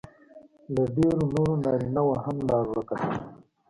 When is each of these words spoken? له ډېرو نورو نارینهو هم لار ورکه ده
له 0.73 0.83
ډېرو 0.95 1.21
نورو 1.33 1.53
نارینهو 1.63 2.13
هم 2.25 2.37
لار 2.47 2.65
ورکه 2.71 2.95
ده 2.99 3.07